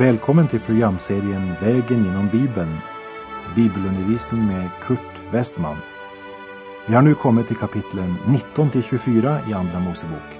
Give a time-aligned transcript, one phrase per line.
[0.00, 2.78] Välkommen till programserien Vägen genom Bibeln.
[3.56, 5.76] Bibelundervisning med Kurt Westman.
[6.86, 10.30] Vi har nu kommit till kapitlen 19 till 24 i Andra Mosebok.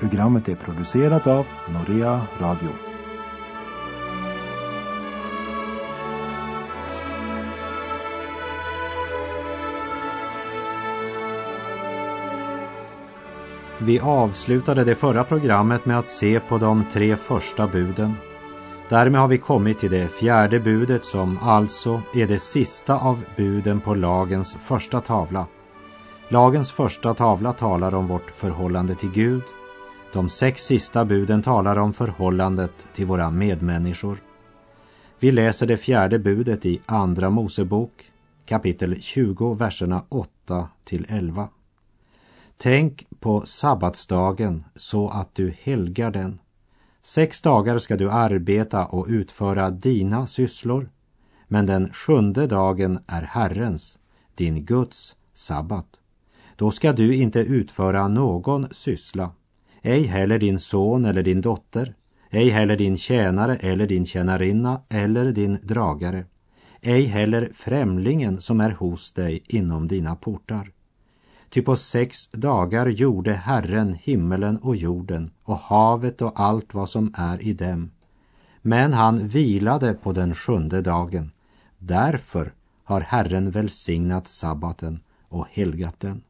[0.00, 2.68] Programmet är producerat av Norea Radio.
[13.78, 18.14] Vi avslutade det förra programmet med att se på de tre första buden.
[18.88, 23.80] Därmed har vi kommit till det fjärde budet som alltså är det sista av buden
[23.80, 25.46] på lagens första tavla.
[26.28, 29.42] Lagens första tavla talar om vårt förhållande till Gud.
[30.12, 34.22] De sex sista buden talar om förhållandet till våra medmänniskor.
[35.18, 38.10] Vi läser det fjärde budet i Andra Mosebok
[38.46, 41.48] kapitel 20, verserna 8 till 11.
[42.56, 46.38] Tänk på sabbatsdagen så att du helgar den.
[47.06, 50.90] Sex dagar ska du arbeta och utföra dina sysslor,
[51.48, 53.98] men den sjunde dagen är Herrens,
[54.34, 56.00] din Guds, sabbat.
[56.56, 59.30] Då ska du inte utföra någon syssla,
[59.82, 61.94] ej heller din son eller din dotter,
[62.30, 66.24] ej heller din tjänare eller din tjänarinna eller din dragare,
[66.80, 70.73] ej heller främlingen som är hos dig inom dina portar.
[71.54, 77.14] Ty på sex dagar gjorde Herren himmelen och jorden och havet och allt vad som
[77.16, 77.90] är i dem.
[78.62, 81.30] Men han vilade på den sjunde dagen.
[81.78, 82.52] Därför
[82.84, 86.22] har Herren välsignat sabbaten och helgat den.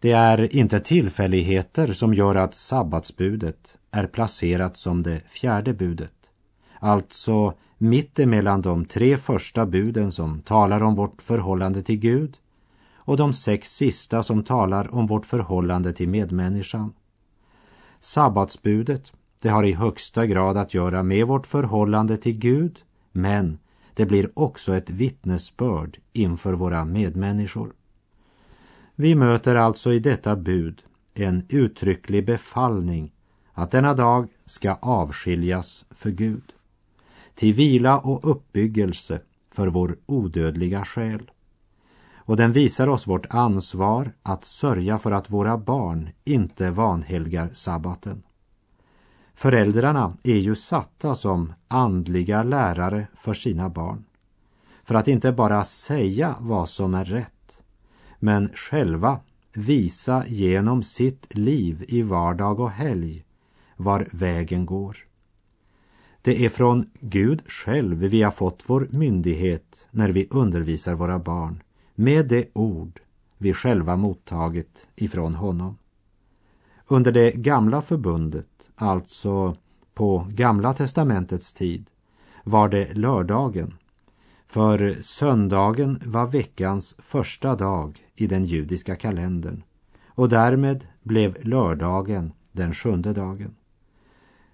[0.00, 6.30] Det är inte tillfälligheter som gör att sabbatsbudet är placerat som det fjärde budet.
[6.78, 12.36] Alltså mitt emellan de tre första buden som talar om vårt förhållande till Gud
[13.04, 16.92] och de sex sista som talar om vårt förhållande till medmänniskan.
[18.00, 22.78] Sabbatsbudet, det har i högsta grad att göra med vårt förhållande till Gud,
[23.12, 23.58] men
[23.94, 27.72] det blir också ett vittnesbörd inför våra medmänniskor.
[28.94, 30.82] Vi möter alltså i detta bud
[31.14, 33.12] en uttrycklig befallning
[33.52, 36.52] att denna dag ska avskiljas för Gud,
[37.34, 41.30] till vila och uppbyggelse för vår odödliga själ
[42.24, 48.22] och den visar oss vårt ansvar att sörja för att våra barn inte vanhelgar sabbaten.
[49.34, 54.04] Föräldrarna är ju satta som andliga lärare för sina barn.
[54.84, 57.62] För att inte bara säga vad som är rätt,
[58.18, 59.20] men själva
[59.52, 63.24] visa genom sitt liv i vardag och helg
[63.76, 64.96] var vägen går.
[66.22, 71.62] Det är från Gud själv vi har fått vår myndighet när vi undervisar våra barn
[71.94, 73.00] med det ord
[73.38, 75.78] vi själva mottagit ifrån honom.
[76.86, 79.56] Under det gamla förbundet, alltså
[79.94, 81.90] på Gamla testamentets tid,
[82.44, 83.74] var det lördagen,
[84.46, 89.62] för söndagen var veckans första dag i den judiska kalendern
[90.06, 93.54] och därmed blev lördagen den sjunde dagen.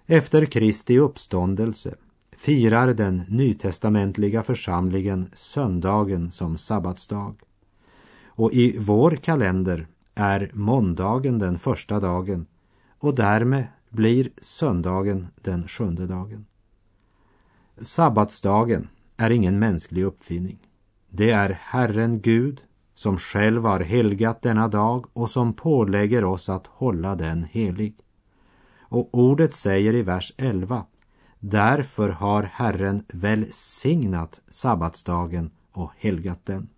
[0.05, 1.95] Efter Kristi uppståndelse
[2.41, 7.35] firar den nytestamentliga församlingen söndagen som sabbatsdag.
[8.25, 12.45] Och i vår kalender är måndagen den första dagen
[12.99, 16.45] och därmed blir söndagen den sjunde dagen.
[17.81, 18.87] Sabbatsdagen
[19.17, 20.59] är ingen mänsklig uppfinning.
[21.09, 22.61] Det är Herren Gud
[22.95, 27.95] som själv har helgat denna dag och som pålägger oss att hålla den helig.
[28.79, 30.85] Och ordet säger i vers 11
[31.43, 36.69] Därför har Herren välsignat sabbatsdagen och helgat den.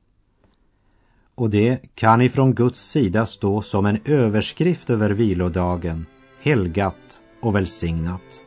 [1.36, 6.06] Och det kan ifrån Guds sida stå som en överskrift över vilodagen,
[6.42, 8.43] helgat och välsignat.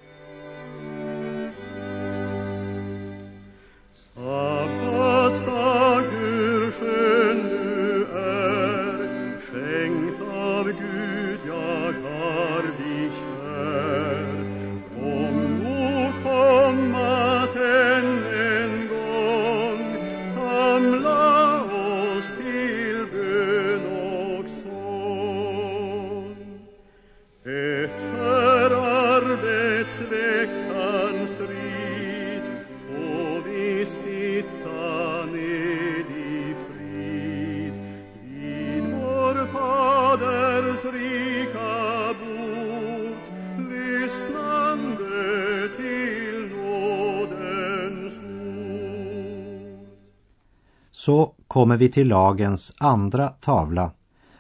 [51.07, 53.91] Så kommer vi till lagens andra tavla,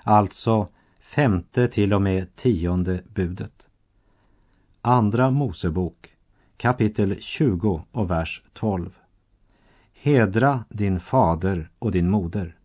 [0.02, 0.68] alltså
[1.00, 3.68] femte till och med tionde budet.
[4.82, 6.16] Andra Mosebok,
[6.56, 8.90] kapitel 20 och vers 12.
[9.92, 12.56] Hedra din fader och din moder,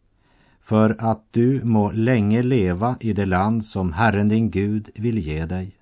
[0.62, 5.46] för att du må länge leva i det land som Herren din Gud vill ge
[5.46, 5.76] dig.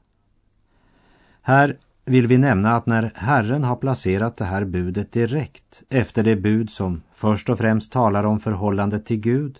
[1.41, 1.77] Här
[2.09, 6.69] vill vi nämna att när Herren har placerat det här budet direkt efter det bud
[6.69, 9.57] som först och främst talar om förhållandet till Gud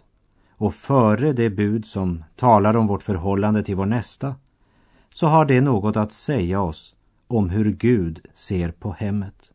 [0.52, 4.36] och före det bud som talar om vårt förhållande till vår nästa,
[5.10, 6.96] så har det något att säga oss
[7.28, 9.52] om hur Gud ser på hemmet.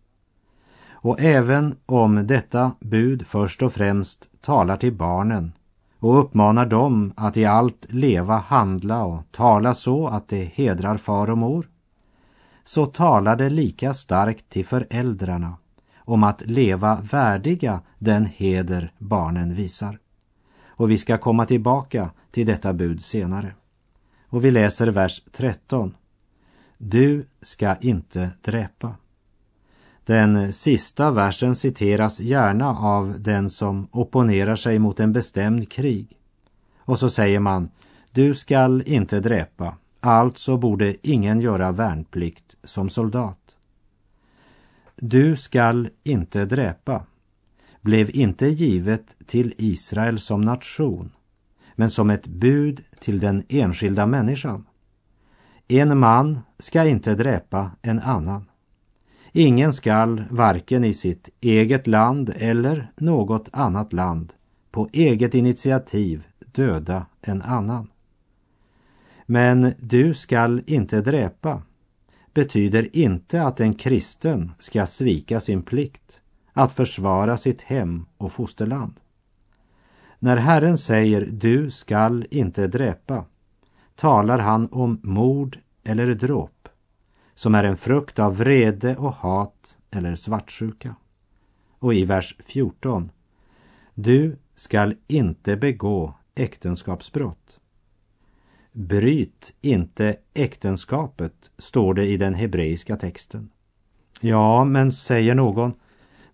[0.91, 5.53] Och även om detta bud först och främst talar till barnen
[5.99, 11.31] och uppmanar dem att i allt leva, handla och tala så att det hedrar far
[11.31, 11.69] och mor,
[12.65, 15.57] så talar det lika starkt till föräldrarna
[15.97, 19.99] om att leva värdiga den heder barnen visar.
[20.67, 23.55] Och vi ska komma tillbaka till detta bud senare.
[24.29, 25.95] Och vi läser vers 13.
[26.79, 28.95] Du ska inte dräpa.
[30.05, 36.19] Den sista versen citeras gärna av den som opponerar sig mot en bestämd krig.
[36.79, 37.71] Och så säger man,
[38.13, 39.77] du skall inte dräpa,
[40.07, 43.57] alltså borde ingen göra värnplikt som soldat.
[44.97, 47.05] Du skall inte dräpa
[47.85, 51.11] blev inte givet till Israel som nation,
[51.75, 54.67] men som ett bud till den enskilda människan.
[55.69, 58.45] En man ska inte dräpa en annan.
[59.33, 64.33] Ingen skall varken i sitt eget land eller något annat land
[64.71, 67.89] på eget initiativ döda en annan.
[69.27, 71.63] Men du skall inte dräpa
[72.35, 76.21] betyder inte att en kristen ska svika sin plikt
[76.53, 79.01] att försvara sitt hem och fosterland.
[80.19, 83.25] När Herren säger du skall inte dräpa
[83.95, 86.69] talar han om mord eller dråp
[87.35, 90.95] som är en frukt av vrede och hat eller svartsjuka.
[91.79, 93.11] Och i vers 14
[93.95, 97.61] Du skall inte begå äktenskapsbrott.
[98.77, 103.51] Bryt inte äktenskapet, står det i den hebreiska texten.
[104.21, 105.73] Ja, men säger någon,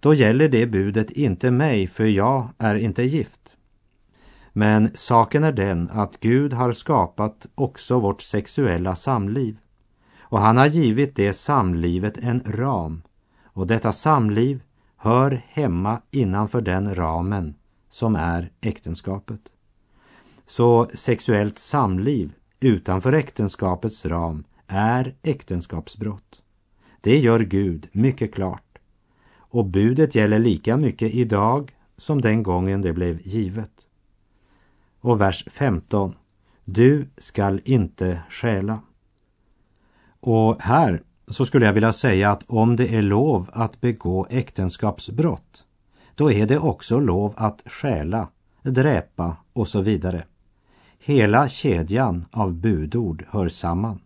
[0.01, 3.57] då gäller det budet inte mig, för jag är inte gift.
[4.53, 9.59] Men saken är den att Gud har skapat också vårt sexuella samliv.
[10.19, 13.03] Och han har givit det samlivet en ram.
[13.45, 14.63] Och detta samliv
[14.97, 17.55] hör hemma innanför den ramen
[17.89, 19.41] som är äktenskapet.
[20.51, 26.43] Så sexuellt samliv utanför äktenskapets ram är äktenskapsbrott.
[27.01, 28.79] Det gör Gud mycket klart.
[29.33, 33.87] Och budet gäller lika mycket idag som den gången det blev givet.
[35.01, 36.15] Och vers 15.
[36.65, 38.81] Du skall inte stjäla.
[40.21, 45.65] Och här så skulle jag vilja säga att om det är lov att begå äktenskapsbrott,
[46.15, 48.29] då är det också lov att stjäla,
[48.63, 50.25] dräpa och så vidare.
[51.03, 54.01] Hela kedjan av budord hör samman.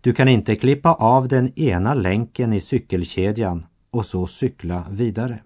[0.00, 5.42] Du kan inte klippa av den ena länken i cykelkedjan och så cykla vidare.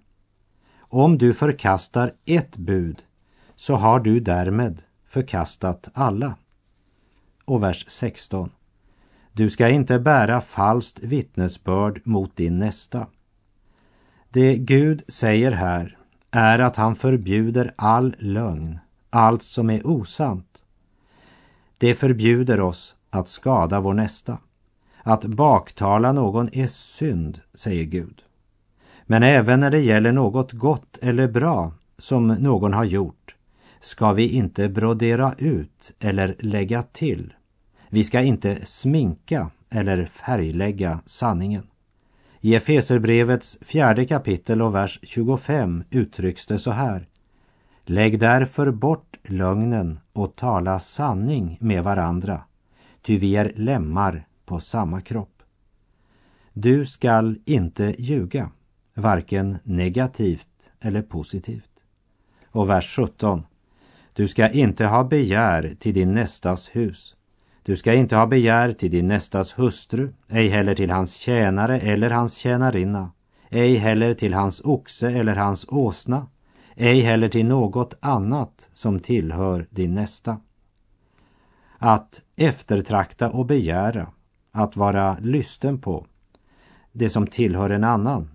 [0.79, 3.03] Om du förkastar ett bud
[3.57, 6.37] så har du därmed förkastat alla.
[7.45, 8.51] Och vers 16.
[9.33, 13.07] Du ska inte bära falskt vittnesbörd mot din nästa.
[14.29, 15.99] Det Gud säger här
[16.31, 18.79] är att han förbjuder all lögn
[19.13, 20.63] allt som är osant.
[21.79, 24.39] Det förbjuder oss att skada vår nästa.
[25.03, 28.23] Att baktala någon är synd, säger Gud.
[29.03, 33.35] Men även när det gäller något gott eller bra som någon har gjort
[33.81, 37.35] ska vi inte brodera ut eller lägga till.
[37.89, 41.67] Vi ska inte sminka eller färglägga sanningen.
[42.41, 47.07] I Efeserbrevets fjärde kapitel och vers 25 uttrycks det så här.
[47.93, 52.43] Lägg därför bort lögnen och tala sanning med varandra,
[53.03, 55.43] ty vi är lemmar på samma kropp.
[56.53, 58.51] Du skall inte ljuga,
[58.95, 61.71] varken negativt eller positivt.
[62.47, 63.43] Och vers 17.
[64.13, 67.17] Du ska inte ha begär till din nästas hus.
[67.63, 72.11] Du ska inte ha begär till din nästas hustru, ej heller till hans tjänare eller
[72.11, 73.11] hans tjänarinna,
[73.51, 76.27] ej heller till hans oxe eller hans åsna,
[76.77, 80.41] ej heller till något annat som tillhör din nästa.
[81.79, 84.09] Att eftertrakta och begära,
[84.51, 86.07] att vara lysten på,
[86.93, 88.29] det som tillhör en annan,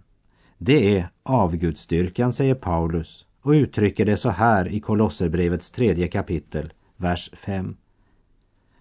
[0.58, 7.32] det är avgudstyrkan, säger Paulus och uttrycker det så här i Kolosserbrevets tredje kapitel, vers
[7.34, 7.76] 5.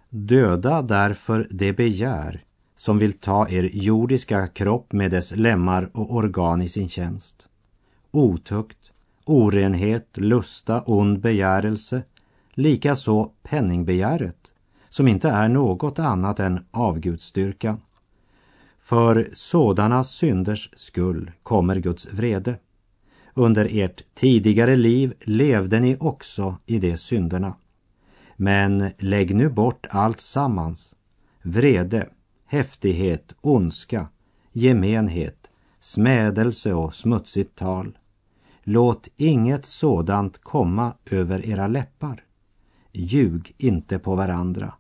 [0.09, 2.45] Döda därför det begär
[2.77, 7.49] som vill ta er jordiska kropp med dess lemmar och organ i sin tjänst.
[8.11, 8.86] Otukt,
[9.26, 12.02] orenhet, lusta, ond begärelse,
[12.54, 14.52] likaså penningbegäret,
[14.88, 17.80] som inte är något annat än avgudsstyrkan.
[18.80, 22.59] För sådana synders skull kommer Guds vrede.
[23.35, 27.54] Under ert tidigare liv levde ni också i de synderna.
[28.37, 30.95] Men lägg nu bort allt sammans.
[31.42, 32.09] Vrede,
[32.47, 34.09] häftighet, ondska,
[34.52, 37.99] gemenhet, smädelse och smutsigt tal.
[38.68, 42.25] Låt inget sådant komma över era läppar.
[42.92, 44.75] Ljug inte på varandra,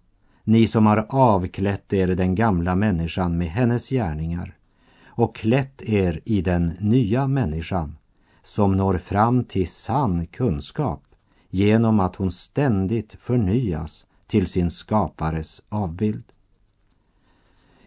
[0.44, 4.56] ni som har avklätt er den gamla människan med hennes gärningar
[5.04, 7.96] och klätt er i den nya människan
[8.42, 11.02] som når fram till sann kunskap
[11.50, 16.24] genom att hon ständigt förnyas till sin skapares avbild.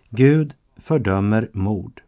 [0.09, 2.01] Gud fördömer mord,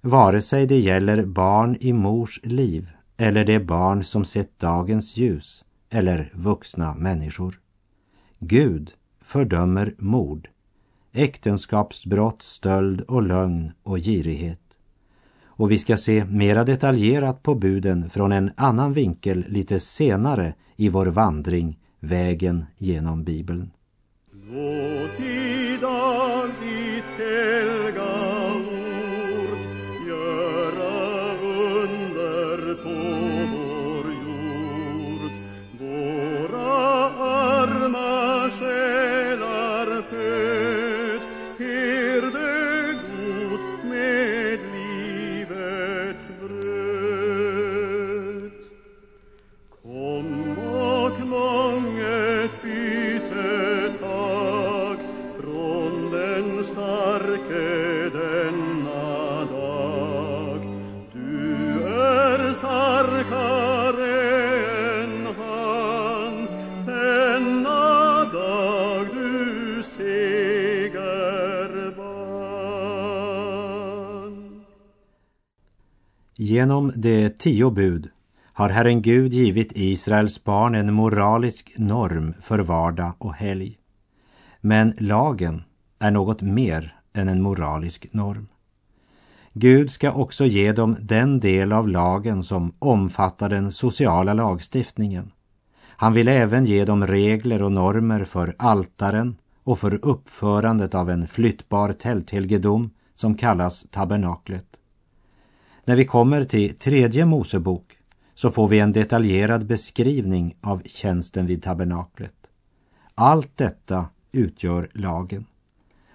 [0.00, 2.88] vare sig det gäller barn i mors liv
[3.20, 7.60] eller det barn som sett dagens ljus eller vuxna människor.
[8.38, 10.48] Gud fördömer mord,
[11.12, 14.60] äktenskapsbrott, stöld och lögn och girighet.
[15.44, 20.88] Och vi ska se mera detaljerat på buden från en annan vinkel lite senare i
[20.88, 23.70] vår vandring Vägen genom Bibeln.
[76.48, 78.10] Genom de tio bud
[78.52, 83.78] har Herren Gud givit Israels barn en moralisk norm för vardag och helg.
[84.60, 85.62] Men lagen
[85.98, 88.48] är något mer än en moralisk norm.
[89.52, 95.30] Gud ska också ge dem den del av lagen som omfattar den sociala lagstiftningen.
[95.86, 101.28] Han vill även ge dem regler och normer för altaren och för uppförandet av en
[101.28, 104.77] flyttbar tälthelgedom som kallas tabernaklet.
[105.88, 107.98] När vi kommer till tredje Mosebok
[108.34, 112.34] så får vi en detaljerad beskrivning av tjänsten vid tabernaklet.
[113.14, 115.46] Allt detta utgör lagen.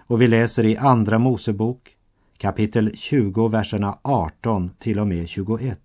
[0.06, 1.96] Och vi läser i Andra Mosebok
[2.38, 5.80] kapitel 20, verserna 18 till och med 21.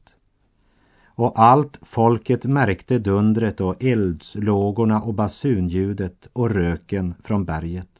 [1.06, 7.92] Och allt folket märkte dundret och eldslågorna och basunljudet och röken från berget.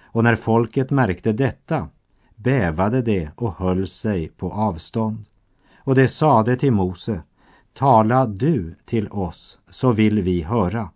[0.00, 1.88] Och när folket märkte detta
[2.36, 5.24] bävade det och höll sig på avstånd.
[5.76, 7.22] Och det sade till Mose,
[7.74, 10.90] tala du till oss så vill vi höra,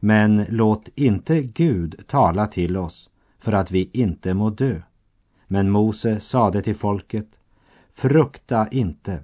[0.00, 4.80] men låt inte Gud tala till oss för att vi inte må dö.
[5.46, 7.28] Men Mose sade till folket,
[7.94, 9.22] frukta inte,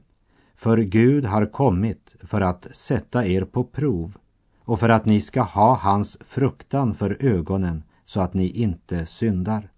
[0.57, 4.17] för Gud har kommit för att sätta er på prov
[4.65, 9.71] och för att ni ska ha hans fruktan för ögonen så att ni inte syndar.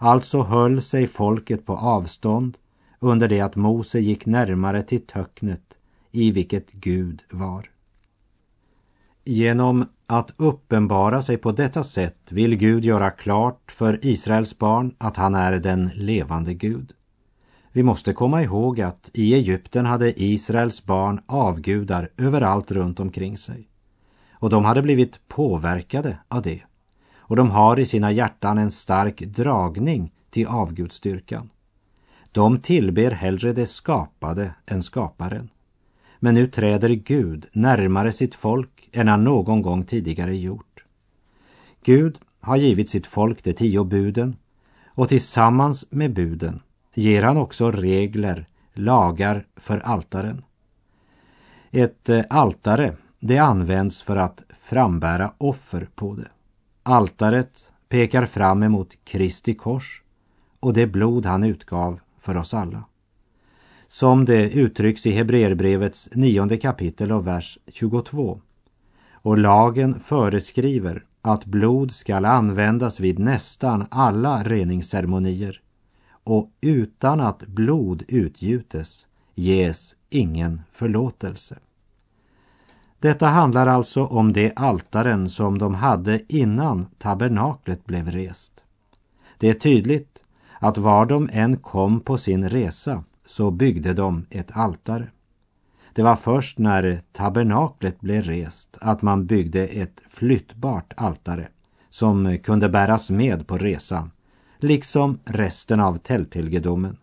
[0.00, 2.56] Alltså höll sig folket på avstånd
[3.00, 5.74] under det att Mose gick närmare till töcknet
[6.12, 7.70] i vilket Gud var.
[9.24, 15.16] Genom att uppenbara sig på detta sätt vill Gud göra klart för Israels barn att
[15.16, 16.92] han är den levande Gud.
[17.72, 23.68] Vi måste komma ihåg att i Egypten hade Israels barn avgudar överallt runt omkring sig.
[24.32, 26.62] Och de hade blivit påverkade av det.
[27.28, 31.50] Och de har i sina hjärtan en stark dragning till avgudstyrkan.
[32.32, 35.48] De tillber hellre det skapade än skaparen.
[36.20, 40.84] Men nu träder Gud närmare sitt folk än han någon gång tidigare gjort.
[41.84, 44.36] Gud har givit sitt folk de tio buden
[44.86, 46.60] och tillsammans med buden
[46.94, 50.44] ger han också regler, lagar för altaren.
[51.70, 56.28] Ett eh, altare, det används för att frambära offer på det.
[56.90, 60.02] Altaret pekar fram emot Kristi kors
[60.60, 62.84] och det blod han utgav för oss alla.
[63.88, 68.40] Som det uttrycks i Hebreerbrevets nionde kapitel och vers 22.
[69.12, 75.60] Och lagen föreskriver att blod skall användas vid nästan alla reningsceremonier
[76.24, 81.58] och utan att blod utgjutes ges ingen förlåtelse.
[83.00, 88.62] Detta handlar alltså om de altaren som de hade innan tabernaklet blev rest.
[89.38, 90.22] Det är tydligt
[90.60, 95.08] att var de än kom på sin resa så byggde de ett altare.
[95.92, 101.48] Det var först när tabernaklet blev rest att man byggde ett flyttbart altare
[101.90, 104.10] som kunde bäras med på resan,
[104.58, 106.96] liksom resten av tälthelgedomen.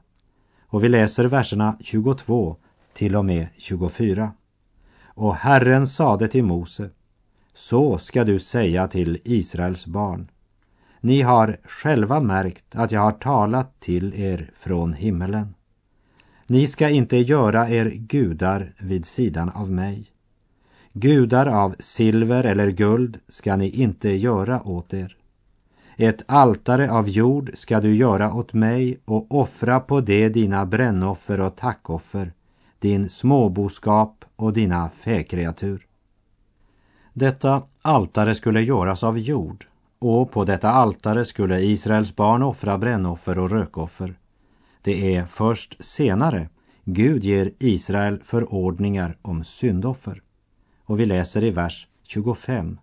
[0.68, 2.56] Och vi läser verserna 22
[2.94, 4.32] till och med 24.
[5.16, 6.90] Och Herren sade till Mose,
[7.54, 10.28] så ska du säga till Israels barn.
[11.02, 15.54] Ni har själva märkt att jag har talat till er från himmelen.
[16.48, 20.12] Ni ska inte göra er gudar vid sidan av mig.
[20.94, 25.18] Gudar av silver eller guld ska ni inte göra åt er.
[25.98, 31.40] Ett altare av jord ska du göra åt mig och offra på det dina brännoffer
[31.40, 32.34] och tackoffer,
[32.86, 35.88] din småboskap och dina fäkreatur.
[37.14, 39.68] Detta altare skulle göras av jord
[40.00, 44.20] och på detta altare skulle Israels barn offra brännoffer och rökoffer.
[44.82, 46.50] Det är först senare
[46.84, 50.22] Gud ger Israel förordningar om syndoffer.
[50.84, 52.80] Och vi läser i vers 25.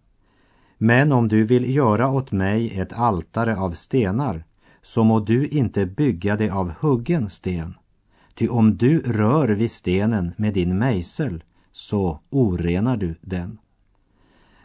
[0.79, 4.45] Men om du vill göra åt mig ett altare av stenar
[4.83, 7.75] så må du inte bygga det av huggen sten.
[8.35, 13.59] Ty om du rör vid stenen med din mejsel så orenar du den.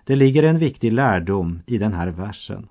[0.03, 2.67] Det ligger en viktig lärdom i den här versen.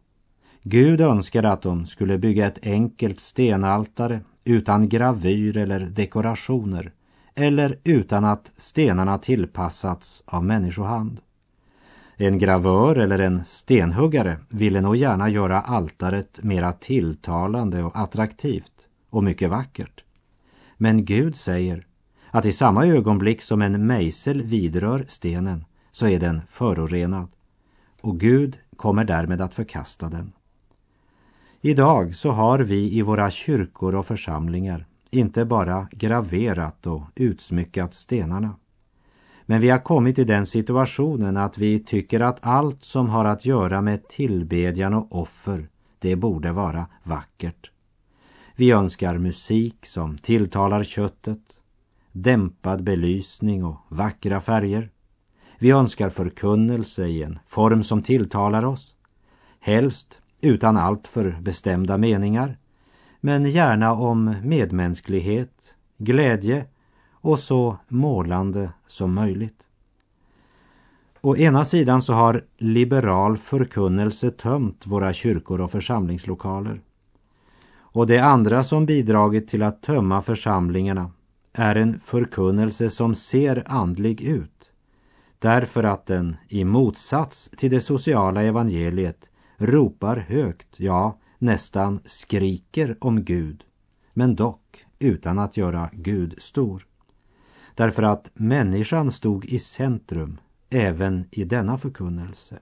[0.62, 6.93] Gud önskade att de skulle bygga ett enkelt stenaltare utan gravyr eller dekorationer
[7.35, 11.21] eller utan att stenarna tillpassats av människohand.
[12.17, 19.25] En gravör eller en stenhuggare ville nog gärna göra altaret mera tilltalande och attraktivt och
[19.25, 20.05] mycket vackert.
[20.76, 21.86] Men Gud säger
[22.30, 27.28] att i samma ögonblick som en mejsel vidrör stenen så är den förorenad
[28.00, 30.32] och Gud kommer därmed att förkasta den.
[31.60, 38.56] Idag så har vi i våra kyrkor och församlingar inte bara graverat och utsmyckat stenarna.
[39.47, 43.47] Men vi har kommit i den situationen att vi tycker att allt som har att
[43.47, 47.71] göra med tillbedjan och offer, det borde vara vackert.
[48.58, 51.58] Vi önskar musik som tilltalar köttet,
[52.12, 54.90] dämpad belysning och vackra färger.
[55.58, 58.95] Vi önskar förkunnelse i en form som tilltalar oss.
[59.60, 62.58] Helst utan alltför bestämda meningar,
[63.21, 66.64] men gärna om medmänsklighet, glädje
[67.10, 69.69] och så målande som möjligt.
[71.21, 76.80] Å ena sidan så har liberal förkunnelse tömt våra kyrkor och församlingslokaler.
[77.97, 81.11] Och det andra som bidragit till att tömma församlingarna
[81.52, 84.73] är en förkunnelse som ser andlig ut.
[85.39, 93.25] Därför att den i motsats till det sociala evangeliet ropar högt, ja nästan skriker om
[93.25, 93.65] Gud,
[94.15, 96.87] men dock utan att göra Gud stor.
[97.75, 102.59] Därför att människan stod i centrum även i denna förkunnelse.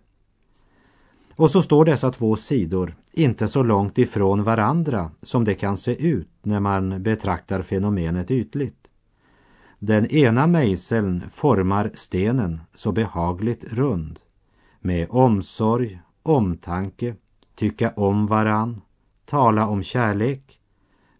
[1.36, 6.06] Och så står dessa två sidor inte så långt ifrån varandra som det kan se
[6.06, 8.90] ut när man betraktar fenomenet ytligt.
[9.78, 14.20] Den ena mejseln formar stenen så behagligt rund
[14.80, 17.14] med omsorg omtanke,
[17.54, 18.80] tycka om varann,
[19.24, 20.60] tala om kärlek,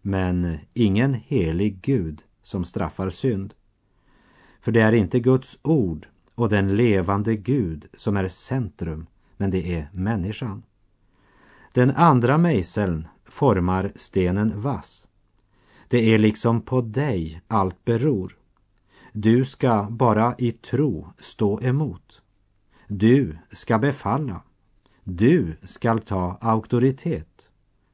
[0.01, 3.53] men ingen helig Gud som straffar synd.
[4.61, 9.73] För det är inte Guds ord och den levande Gud som är centrum, men det
[9.73, 10.63] är människan.
[11.73, 15.07] Den andra mejseln formar stenen vass.
[15.87, 18.37] Det är liksom på dig allt beror.
[19.11, 22.21] Du ska bara i tro stå emot.
[22.87, 24.41] Du ska befalla
[25.07, 27.49] du skall ta auktoritet.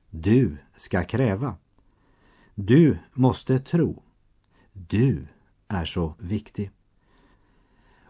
[0.09, 1.55] Du ska kräva.
[2.55, 4.03] Du måste tro.
[4.73, 5.27] Du
[5.67, 6.71] är så viktig.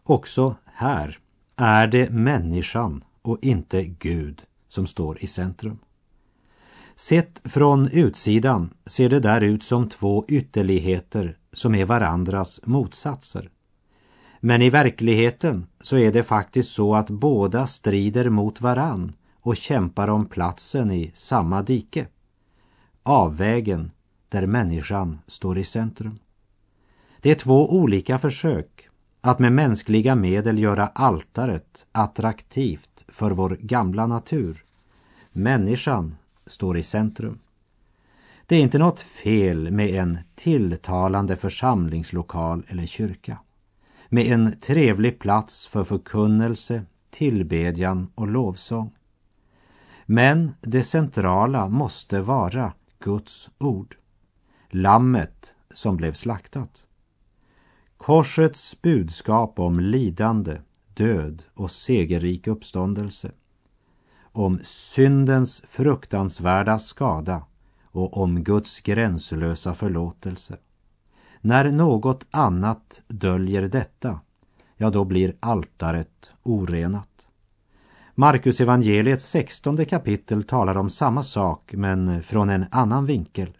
[0.04, 1.20] Också här
[1.56, 5.80] är det människan och inte Gud som står i centrum.
[6.96, 13.50] Sett från utsidan ser det där ut som två ytterligheter som är varandras motsatser.
[14.40, 20.08] Men i verkligheten så är det faktiskt så att båda strider mot varann och kämpar
[20.08, 22.08] om platsen i samma dike.
[23.04, 23.92] Avvägen
[24.30, 26.20] där människan står i centrum.
[27.22, 28.90] Det är två olika försök
[29.22, 34.66] att med mänskliga medel göra altaret attraktivt för vår gamla natur.
[35.32, 37.40] Människan står i centrum.
[38.46, 43.38] Det är inte något fel med en tilltalande församlingslokal eller kyrka.
[44.10, 48.94] Med en trevlig plats för förkunnelse, tillbedjan och lovsång.
[50.06, 53.96] Men det centrala måste vara Guds ord.
[54.70, 56.86] Lammet som blev slaktat.
[58.04, 60.58] Korsets budskap om lidande,
[60.94, 63.32] död och segerrik uppståndelse.
[64.22, 67.46] Om syndens fruktansvärda skada
[67.86, 70.58] och om Guds gränslösa förlåtelse.
[71.42, 74.20] När något annat döljer detta,
[74.78, 77.28] ja då blir altaret orenat.
[78.16, 83.58] Markus evangeliets sextonde kapitel talar om samma sak men från en annan vinkel.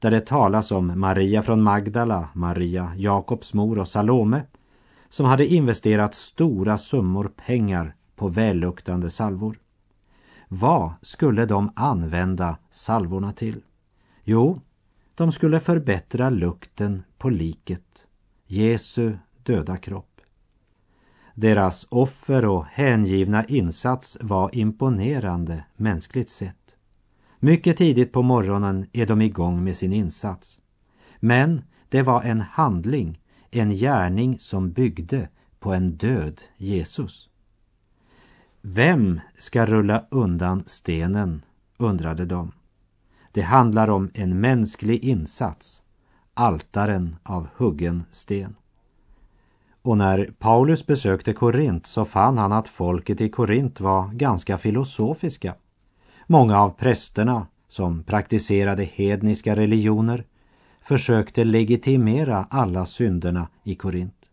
[0.00, 4.42] Där det talas om Maria från Magdala, Maria, Jakobs mor och Salome
[5.08, 9.58] som hade investerat stora summor pengar på välluktande salvor.
[10.48, 13.62] Vad skulle de använda salvorna till?
[14.24, 14.60] Jo,
[15.14, 18.06] de skulle förbättra lukten på liket,
[18.46, 20.20] Jesu döda kropp.
[21.34, 26.59] Deras offer och hängivna insats var imponerande mänskligt sett.
[27.42, 30.60] Mycket tidigt på morgonen är de igång med sin insats.
[31.20, 37.28] Men det var en handling, en gärning som byggde på en död Jesus.
[38.60, 41.42] Vem ska rulla undan stenen,
[41.76, 42.52] undrade de.
[43.32, 45.82] Det handlar om en mänsklig insats,
[46.34, 48.56] altaren av huggen sten.
[49.82, 55.54] Och när Paulus besökte Korint så fann han att folket i Korint var ganska filosofiska.
[56.32, 60.24] Många av prästerna, som praktiserade hedniska religioner,
[60.80, 64.30] försökte legitimera alla synderna i Korint.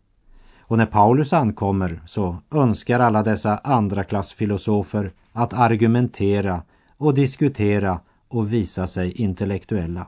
[0.59, 6.61] Och när Paulus ankommer så önskar alla dessa andra klassfilosofer att argumentera
[6.97, 10.07] och diskutera och visa sig intellektuella.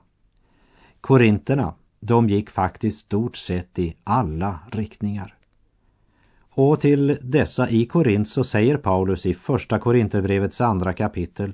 [1.02, 5.36] Korinterna, de gick faktiskt stort sett i alla riktningar.
[6.50, 11.54] Och till dessa i Korint så säger Paulus i första Korinterbrevets andra kapitel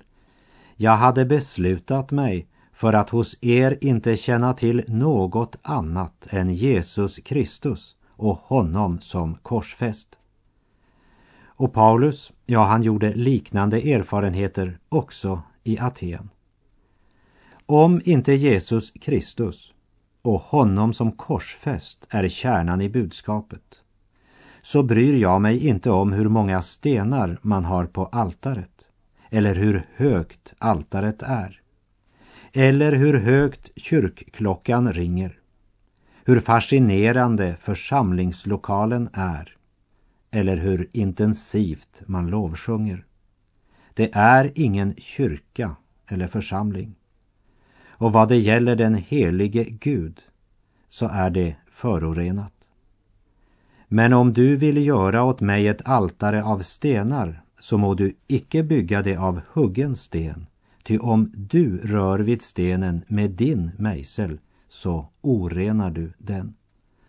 [0.78, 7.18] jag hade beslutat mig för att hos er inte känna till något annat än Jesus
[7.18, 10.20] Kristus och honom som korsfäst.
[11.46, 16.30] Och Paulus, ja han gjorde liknande erfarenheter också i Aten.
[17.66, 19.74] Om inte Jesus Kristus
[20.22, 23.80] och honom som korsfäst är kärnan i budskapet
[24.62, 28.85] så bryr jag mig inte om hur många stenar man har på altaret
[29.36, 31.62] eller hur högt altaret är
[32.54, 35.40] eller hur högt kyrkklockan ringer
[36.28, 39.56] hur fascinerande församlingslokalen är
[40.32, 43.06] eller hur intensivt man lovsjunger.
[43.94, 45.76] Det är ingen kyrka
[46.08, 46.96] eller församling.
[47.88, 50.22] Och vad det gäller den helige Gud
[50.90, 52.54] så är det förorenat.
[53.88, 58.64] Men om du vill göra åt mig ett altare av stenar så må du icke
[58.64, 60.46] bygga det av huggen sten,
[60.84, 66.56] ty om du rör vid stenen med din mejsel så orenar du den.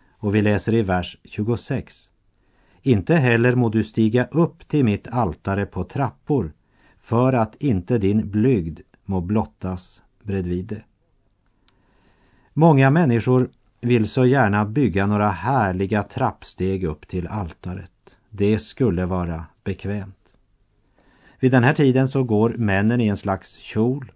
[0.09, 2.09] Och vi läser i vers 26.
[2.81, 6.53] Inte heller må du stiga upp till mitt altare på trappor
[6.99, 10.83] för att inte din blygd må blottas bredvid det.
[12.53, 13.49] Många människor
[13.81, 18.17] vill så gärna bygga några härliga trappsteg upp till altaret.
[18.29, 20.16] Det skulle vara bekvämt.
[21.39, 24.11] Vid den här tiden så går männen i en slags kjol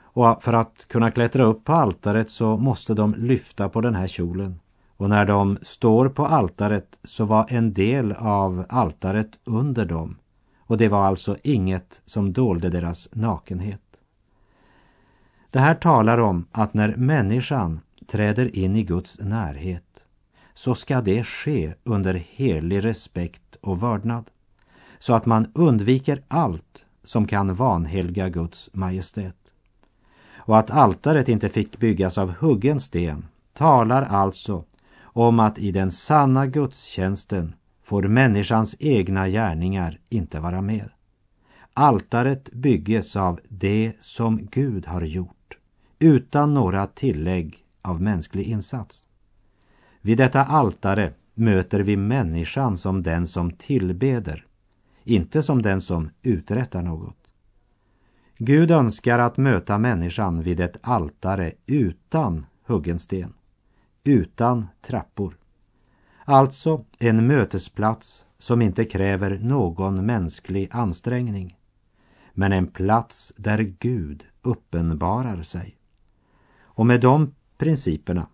[0.00, 4.06] och för att kunna klättra upp på altaret så måste de lyfta på den här
[4.06, 4.60] kjolen.
[4.96, 10.16] Och när de står på altaret så var en del av altaret under dem.
[10.58, 13.82] Och det var alltså inget som dolde deras nakenhet.
[15.50, 20.04] Det här talar om att när människan träder in i Guds närhet
[20.54, 24.30] så ska det ske under helig respekt och vördnad.
[24.98, 29.34] Så att man undviker allt som kan vanhelga Guds majestät
[30.48, 34.64] och att altaret inte fick byggas av huggen sten talar alltså
[35.00, 40.90] om att i den sanna gudstjänsten får människans egna gärningar inte vara med.
[41.74, 45.58] Altaret bygges av det som Gud har gjort,
[45.98, 49.06] utan några tillägg av mänsklig insats.
[50.00, 54.46] Vid detta altare möter vi människan som den som tillbeder,
[55.08, 57.16] inte som den som uträttar något.
[58.38, 63.34] Gud önskar att möta människan vid ett altare utan huggen sten,
[64.04, 65.36] utan trappor.
[66.24, 71.58] Alltså en mötesplats som inte kräver någon mänsklig ansträngning.
[72.32, 75.78] Men en plats där Gud uppenbarar sig.
[76.60, 78.26] Och med de principerna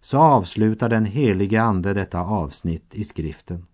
[0.00, 3.66] så avslutar den helige Ande detta avsnitt i skriften.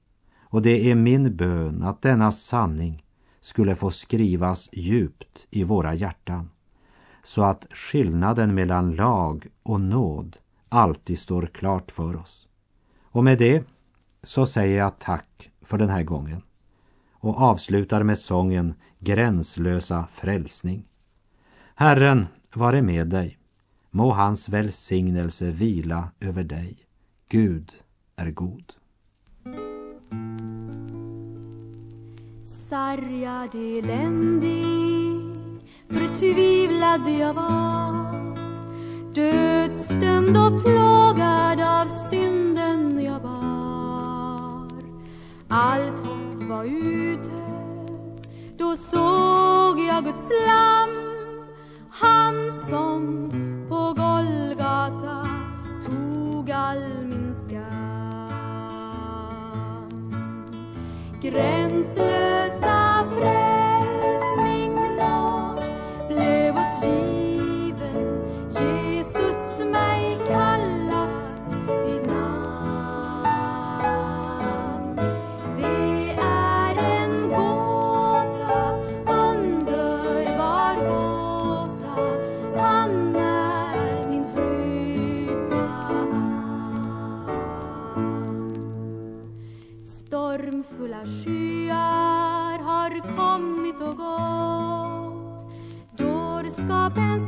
[0.50, 3.04] Och det är min bön att denna sanning
[3.40, 6.50] skulle få skrivas djupt i våra hjärtan
[7.22, 10.36] så att skillnaden mellan lag och nåd
[10.68, 12.48] alltid står klart för oss.
[13.02, 13.64] Och med det
[14.22, 16.42] så säger jag tack för den här gången
[17.10, 20.84] och avslutar med sången Gränslösa frälsning.
[21.74, 23.38] Herren vare med dig.
[23.90, 26.76] Må hans välsignelse vila över dig.
[27.28, 27.72] Gud
[28.16, 28.72] är god.
[32.68, 35.20] Sargad, eländig,
[35.88, 38.36] förtvivlad jag var.
[39.14, 42.47] Dödsdömd och plågad av synd
[96.88, 97.27] Dårskapens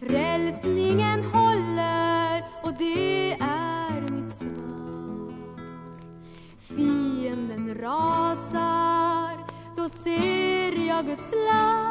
[0.00, 5.34] Frälsningen håller och det är mitt svar.
[6.60, 11.89] Fienden rasar, då ser jag Guds lamm